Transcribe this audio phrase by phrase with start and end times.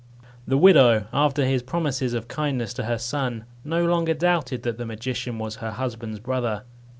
[0.47, 4.85] The widow, after his promises of kindness to her son, no longer doubted that the
[4.87, 6.63] magician was her husband's brother.